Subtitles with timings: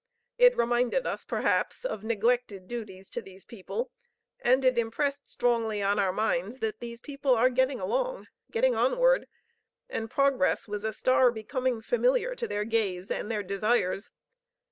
[0.39, 3.91] It reminded us, perhaps, of neglected duties to these people,
[4.39, 9.27] and it impressed strongly on our minds that these people are getting along, getting onward,
[9.87, 14.09] and progress was a star becoming familiar to their gaze and their desires.